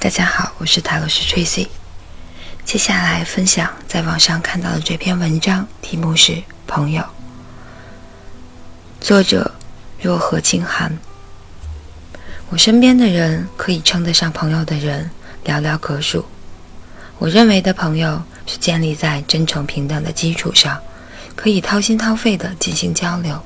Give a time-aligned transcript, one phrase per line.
[0.00, 1.66] 大家好，我是塔罗斯 Tracy。
[2.64, 6.32] 接下来分享在网上看到的这篇文章，题目是
[6.68, 7.02] 《朋友》，
[9.00, 9.52] 作者
[10.00, 10.96] 若何清寒。
[12.48, 15.10] 我身边的人，可以称得上朋友的人，
[15.44, 16.24] 寥寥可数。
[17.18, 20.80] 我认为的朋友，是建立在真诚平等的基础上，
[21.34, 23.42] 可以掏心掏肺的进行交流，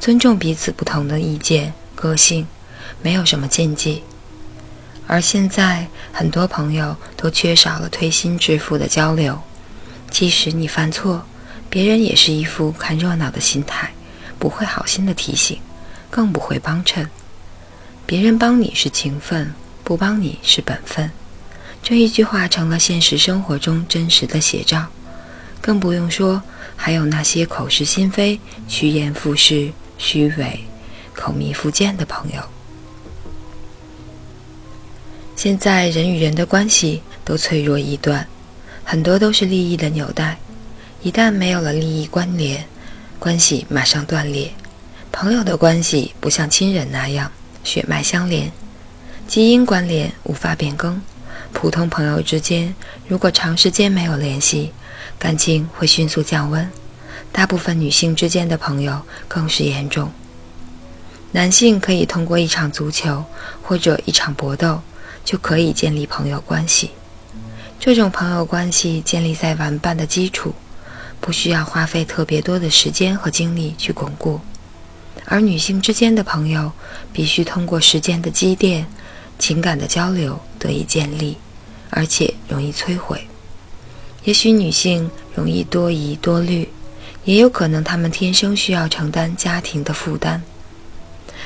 [0.00, 2.48] 尊重彼此不同的意见、个性，
[3.00, 4.02] 没有什么禁忌。
[5.06, 9.38] 而现在，很多朋友都缺少了推心置腹的交流。
[10.10, 11.26] 即使你犯错，
[11.68, 13.92] 别人也是一副看热闹的心态，
[14.38, 15.58] 不会好心的提醒，
[16.10, 17.08] 更不会帮衬。
[18.06, 21.10] 别人帮你是情分，不帮你是本分。
[21.82, 24.86] 这一句话成了现实生活中真实的写照。
[25.60, 26.42] 更不用说
[26.76, 30.64] 还有那些口是心非、趋炎附势、虚伪、
[31.14, 32.42] 口蜜腹剑的朋友。
[35.36, 38.26] 现在人与人的关系都脆弱易断，
[38.84, 40.38] 很多都是利益的纽带。
[41.02, 42.64] 一旦没有了利益关联，
[43.18, 44.50] 关系马上断裂。
[45.10, 47.30] 朋友的关系不像亲人那样
[47.62, 48.50] 血脉相连，
[49.26, 51.00] 基因关联无法变更。
[51.52, 52.74] 普通朋友之间，
[53.06, 54.72] 如果长时间没有联系，
[55.18, 56.68] 感情会迅速降温。
[57.32, 60.10] 大部分女性之间的朋友更是严重。
[61.32, 63.24] 男性可以通过一场足球
[63.62, 64.80] 或者一场搏斗。
[65.24, 66.90] 就可以建立朋友关系。
[67.80, 70.54] 这种朋友关系建立在玩伴的基础，
[71.20, 74.40] 不需要花费特别多的时间和精力去巩固。
[75.26, 76.70] 而女性之间的朋友，
[77.12, 78.86] 必须通过时间的积淀、
[79.38, 81.36] 情感的交流得以建立，
[81.90, 83.26] 而且容易摧毁。
[84.24, 86.68] 也许女性容易多疑多虑，
[87.24, 90.42] 也有可能她们天生需要承担家庭的负担。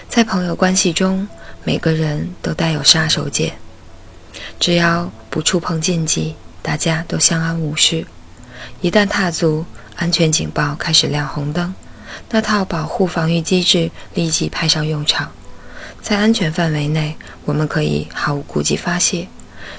[0.09, 1.27] 在朋友关系中，
[1.65, 3.53] 每个人都带有杀手锏。
[4.61, 8.07] 只要不触碰禁忌，大家都相安无事。
[8.81, 9.65] 一旦踏足，
[9.97, 11.75] 安全警报开始亮红灯，
[12.31, 15.31] 那套保护防御机制立即派上用场。
[16.01, 19.27] 在安全范围内，我们可以毫无顾忌发泄。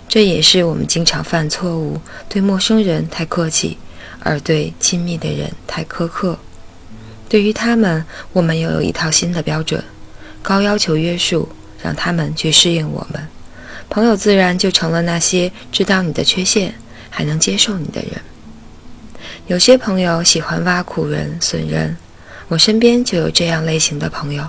[0.08, 3.78] 这也是我们经常犯错误：对陌生人太客气，
[4.20, 6.38] 而对亲密的人太苛刻。
[7.28, 8.04] 对于他们，
[8.34, 9.84] 我们又有一套新的标准，
[10.42, 11.48] 高要求约束，
[11.82, 13.28] 让他们去适应我们。
[13.90, 16.74] 朋友自然就成了那些知道你的缺陷
[17.10, 18.12] 还能接受你的人。
[19.48, 21.98] 有些朋友喜欢挖苦人、损人，
[22.48, 24.48] 我身边就有这样类型的朋友。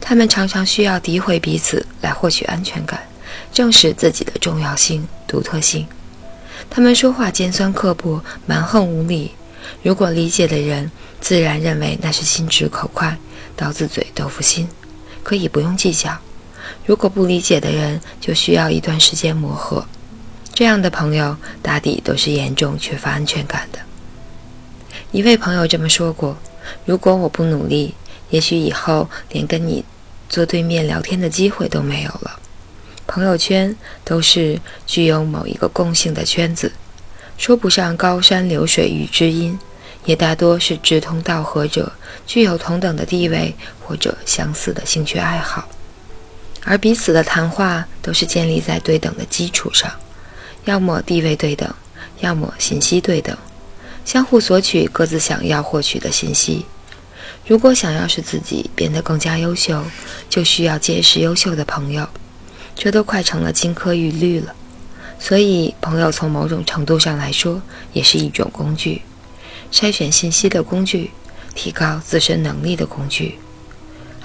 [0.00, 3.00] 他们常常需要诋毁彼此来获取安全感，
[3.52, 5.86] 证实自己的重要性、独特性。
[6.68, 9.30] 他们说话尖酸刻薄、蛮横无理。
[9.82, 10.90] 如果理解的人，
[11.20, 13.16] 自然认为那是心直口快、
[13.54, 14.68] 刀子嘴豆腐心，
[15.22, 16.18] 可以不用计较。
[16.86, 19.86] 如果不理解的人，就需要一段时间磨合。
[20.52, 23.78] 这样的朋友大抵都是严重缺乏安全感的。
[25.10, 26.36] 一位朋友这么说过
[26.86, 27.94] ：“如果我不努力，
[28.30, 29.84] 也许以后连跟你
[30.28, 32.38] 坐对面聊天的机会都没有了。”
[33.06, 36.72] 朋友圈都是具有某一个共性的圈子，
[37.36, 39.58] 说不上高山流水遇知音，
[40.04, 41.92] 也大多是志同道合者，
[42.26, 43.54] 具有同等的地位
[43.84, 45.68] 或者相似的兴趣爱好。
[46.64, 49.90] 而彼此的谈话都是建立在对等的基础上，
[50.64, 51.72] 要么地位对等，
[52.20, 53.36] 要么信息对等，
[54.04, 56.64] 相互索取各自想要获取的信息。
[57.46, 59.84] 如果想要使自己变得更加优秀，
[60.30, 62.08] 就需要结识优秀的朋友，
[62.74, 64.54] 这都快成了金科玉律了。
[65.18, 67.60] 所以，朋友从某种程度上来说
[67.92, 69.02] 也是一种工具，
[69.70, 71.10] 筛选信息的工具，
[71.54, 73.38] 提高自身能力的工具。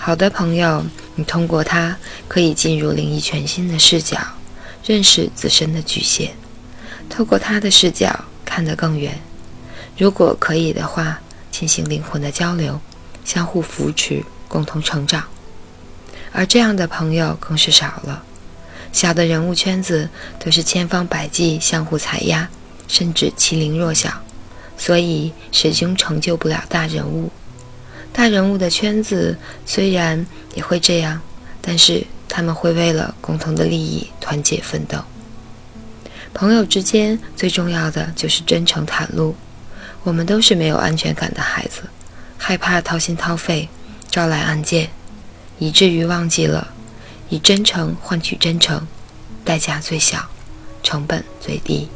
[0.02, 0.82] 好的朋友，
[1.16, 1.98] 你通过他
[2.30, 4.18] 可以进入另一全新的视角，
[4.86, 6.30] 认识自身的局限，
[7.10, 9.20] 透过他的视角看得更远。
[9.98, 11.20] 如果可以的话，
[11.52, 12.80] 进行灵魂的交流，
[13.26, 15.26] 相互扶持，共同成长。
[16.32, 18.24] 而这样的朋友更是少了。
[18.94, 20.10] 小的人物圈子
[20.40, 22.50] 都是千方百计相互踩压，
[22.88, 24.10] 甚至欺凌弱小，
[24.78, 27.30] 所以始终成就不了大人物。
[28.20, 31.22] 大人物的圈子虽然也会这样，
[31.62, 34.98] 但是他们会为了共同的利益团结奋斗。
[36.34, 39.34] 朋友之间最重要的就是真诚袒露。
[40.04, 41.84] 我们都是没有安全感的孩子，
[42.38, 43.70] 害怕掏心掏肺，
[44.12, 44.90] 招来暗箭，
[45.58, 46.74] 以至于忘记了
[47.30, 48.86] 以真诚换取真诚，
[49.46, 50.28] 代价最小，
[50.84, 51.88] 成本最低。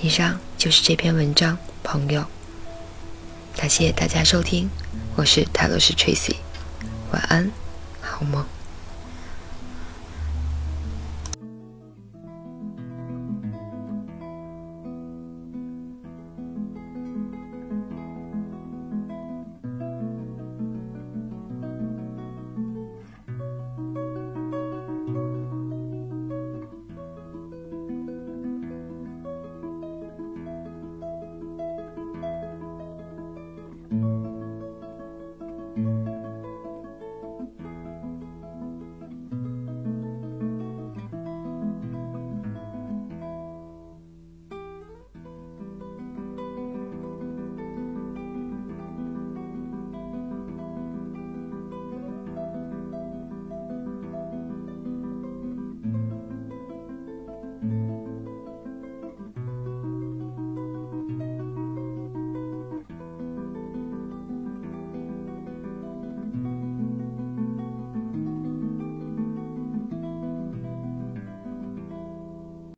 [0.00, 1.58] 以上就是这篇文章。
[1.82, 2.24] 朋友，
[3.56, 4.68] 感谢大家收听，
[5.16, 6.36] 我是泰罗斯 Tracy，
[7.12, 7.50] 晚安，
[8.00, 8.44] 好梦。